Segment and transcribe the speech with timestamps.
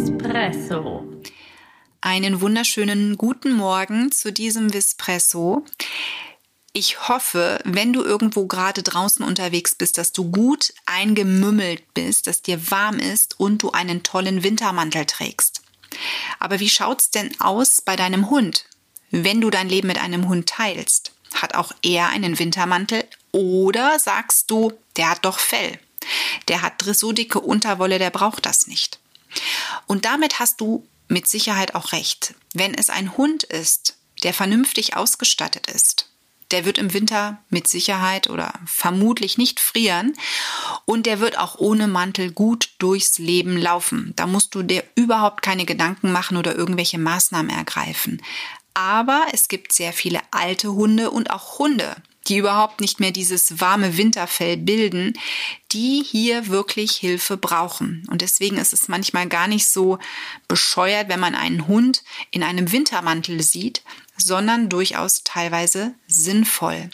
[0.00, 1.04] Vispresso.
[2.00, 5.62] Einen wunderschönen guten Morgen zu diesem Vispresso.
[6.72, 12.40] Ich hoffe, wenn du irgendwo gerade draußen unterwegs bist, dass du gut eingemümmelt bist, dass
[12.40, 15.60] dir warm ist und du einen tollen Wintermantel trägst.
[16.38, 18.64] Aber wie schaut's denn aus bei deinem Hund?
[19.10, 24.50] Wenn du dein Leben mit einem Hund teilst, hat auch er einen Wintermantel oder sagst
[24.50, 25.78] du, der hat doch Fell?
[26.48, 28.98] Der hat dressurdicke Unterwolle, der braucht das nicht.
[29.90, 32.36] Und damit hast du mit Sicherheit auch recht.
[32.54, 36.08] Wenn es ein Hund ist, der vernünftig ausgestattet ist,
[36.52, 40.12] der wird im Winter mit Sicherheit oder vermutlich nicht frieren
[40.84, 44.12] und der wird auch ohne Mantel gut durchs Leben laufen.
[44.14, 48.22] Da musst du dir überhaupt keine Gedanken machen oder irgendwelche Maßnahmen ergreifen.
[48.74, 51.96] Aber es gibt sehr viele alte Hunde und auch Hunde,
[52.30, 55.18] die überhaupt nicht mehr dieses warme Winterfell bilden,
[55.72, 58.06] die hier wirklich Hilfe brauchen.
[58.08, 59.98] Und deswegen ist es manchmal gar nicht so
[60.46, 63.82] bescheuert, wenn man einen Hund in einem Wintermantel sieht,
[64.16, 66.90] sondern durchaus teilweise sinnvoll.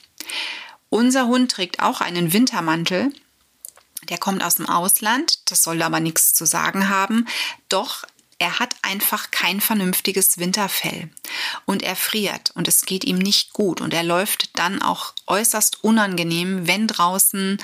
[0.89, 3.13] Unser Hund trägt auch einen Wintermantel.
[4.09, 7.27] Der kommt aus dem Ausland, das soll aber nichts zu sagen haben.
[7.69, 8.05] Doch
[8.39, 11.11] er hat einfach kein vernünftiges Winterfell
[11.65, 15.83] und er friert und es geht ihm nicht gut und er läuft dann auch äußerst
[15.83, 17.57] unangenehm, wenn draußen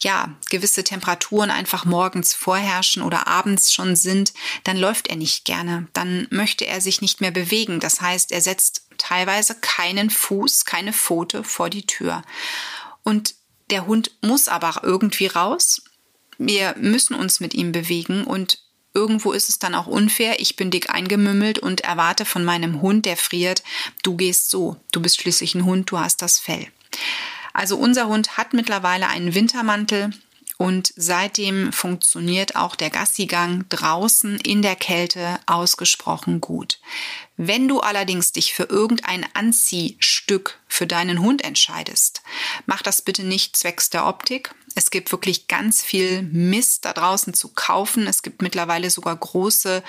[0.00, 5.88] ja gewisse Temperaturen einfach morgens vorherrschen oder abends schon sind, dann läuft er nicht gerne,
[5.92, 7.80] dann möchte er sich nicht mehr bewegen.
[7.80, 12.22] Das heißt, er setzt teilweise keinen Fuß, keine Pfote vor die Tür.
[13.02, 13.34] Und
[13.70, 15.82] der Hund muss aber irgendwie raus.
[16.38, 18.58] Wir müssen uns mit ihm bewegen und
[18.94, 20.40] irgendwo ist es dann auch unfair.
[20.40, 23.62] Ich bin dick eingemümmelt und erwarte von meinem Hund, der friert,
[24.02, 24.76] du gehst so.
[24.92, 26.66] Du bist schließlich ein Hund, du hast das Fell.
[27.52, 30.10] Also unser Hund hat mittlerweile einen Wintermantel
[30.62, 36.78] und seitdem funktioniert auch der Gassigang draußen in der Kälte ausgesprochen gut.
[37.36, 42.22] Wenn du allerdings dich für irgendein Anziehstück für deinen Hund entscheidest,
[42.66, 47.34] mach das bitte nicht zwecks der Optik, es gibt wirklich ganz viel Mist da draußen
[47.34, 48.06] zu kaufen.
[48.06, 49.82] Es gibt mittlerweile sogar große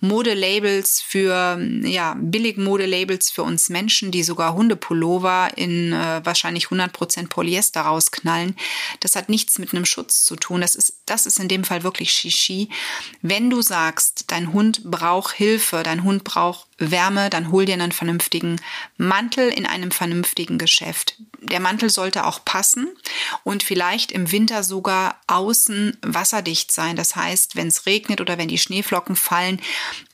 [0.00, 7.82] Modelabels für, ja, Billig-Modelabels für uns Menschen, die sogar Hundepullover in äh, wahrscheinlich 100% Polyester
[7.82, 8.56] rausknallen.
[9.00, 10.60] Das hat nichts mit einem Schutz zu tun.
[10.60, 12.68] Das ist, das ist in dem Fall wirklich Shishi.
[13.22, 17.92] Wenn du sagst, dein Hund braucht Hilfe, dein Hund braucht Wärme, dann hol dir einen
[17.92, 18.60] vernünftigen
[18.96, 21.16] Mantel in einem vernünftigen Geschäft.
[21.40, 22.88] Der Mantel sollte auch passen
[23.44, 26.96] und vielleicht im Winter sogar außen wasserdicht sein.
[26.96, 29.60] Das heißt, wenn es regnet oder wenn die Schneeflocken fallen,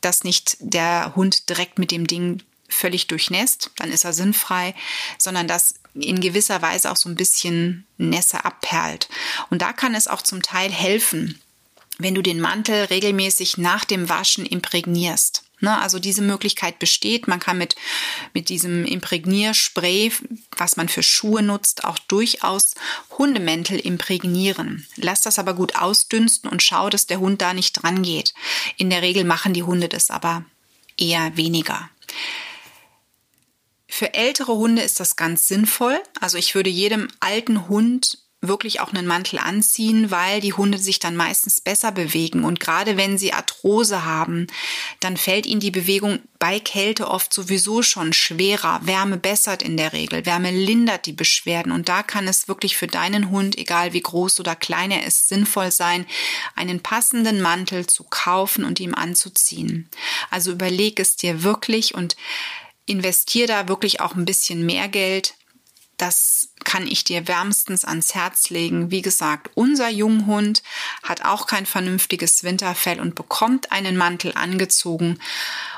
[0.01, 4.75] dass nicht der Hund direkt mit dem Ding völlig durchnässt, dann ist er sinnfrei,
[5.19, 9.09] sondern dass in gewisser Weise auch so ein bisschen Nässe abperlt.
[9.51, 11.41] Und da kann es auch zum Teil helfen,
[11.99, 15.44] wenn du den Mantel regelmäßig nach dem Waschen imprägnierst.
[15.65, 17.27] Ne, also diese Möglichkeit besteht.
[17.27, 17.75] Man kann mit,
[18.35, 20.13] mit diesem Imprägnierspray,
[20.59, 22.75] was man für Schuhe nutzt, auch durchaus
[23.17, 24.87] Hundemäntel imprägnieren.
[24.97, 28.35] Lass das aber gut ausdünsten und schau, dass der Hund da nicht dran geht.
[28.77, 30.45] In der Regel machen die Hunde das aber
[30.99, 31.89] eher weniger.
[33.89, 35.99] Für ältere Hunde ist das ganz sinnvoll.
[36.21, 40.99] Also ich würde jedem alten Hund wirklich auch einen Mantel anziehen, weil die Hunde sich
[40.99, 42.45] dann meistens besser bewegen.
[42.45, 44.47] Und gerade wenn sie Arthrose haben,
[45.01, 48.81] dann fällt ihnen die Bewegung bei Kälte oft sowieso schon schwerer.
[48.85, 50.27] Wärme bessert in der Regel.
[50.27, 51.73] Wärme lindert die Beschwerden.
[51.73, 55.29] Und da kann es wirklich für deinen Hund, egal wie groß oder klein er ist,
[55.29, 56.07] sinnvoll sein,
[56.55, 59.89] einen passenden Mantel zu kaufen und ihm anzuziehen.
[60.31, 62.17] Also überleg es dir wirklich und
[62.87, 65.35] investier da wirklich auch ein bisschen mehr Geld,
[65.97, 68.91] das kann ich dir wärmstens ans Herz legen.
[68.91, 70.63] Wie gesagt, unser Junghund
[71.03, 75.19] hat auch kein vernünftiges Winterfell und bekommt einen Mantel angezogen.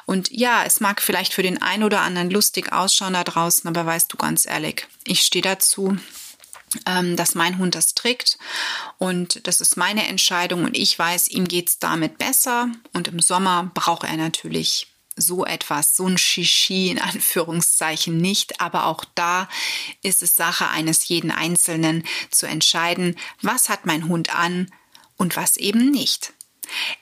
[0.07, 3.85] Und ja, es mag vielleicht für den einen oder anderen lustig ausschauen da draußen, aber
[3.85, 5.99] weißt du ganz ehrlich, ich stehe dazu
[6.85, 8.39] ähm, dass mein Hund das trägt
[8.99, 13.71] und das ist meine Entscheidung und ich weiß, ihm geht's damit besser und im Sommer
[13.73, 19.49] braucht er natürlich so etwas, so ein Shishi in Anführungszeichen nicht, aber auch da
[20.03, 24.71] ist es Sache eines jeden Einzelnen zu entscheiden, was hat mein Hund an
[25.17, 26.35] und was eben nicht.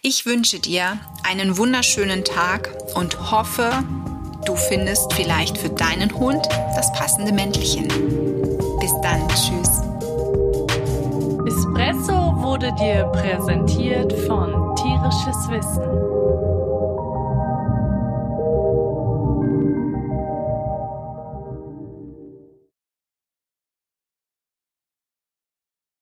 [0.03, 3.83] Ich wünsche dir einen wunderschönen Tag und hoffe,
[4.47, 6.47] du findest vielleicht für deinen Hund
[6.77, 7.89] das passende Männchen.
[8.79, 9.81] Bis dann, tschüss.
[11.47, 16.14] Espresso wurde dir präsentiert von Tierisches Wissen